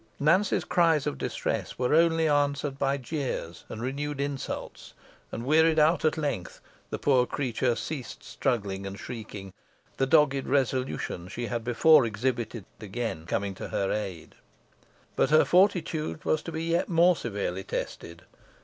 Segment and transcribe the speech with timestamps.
[0.19, 4.95] Nance's cries of distress were only answered by jeers, and renewed insults,
[5.31, 9.53] and wearied out at length, the poor creature ceased struggling and shrieking,
[9.97, 14.33] the dogged resolution she had before exhibited again coming to her aid.
[15.15, 18.23] But her fortitude was to be yet more severely tested.